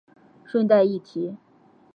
[0.43, 1.37] 顺带一提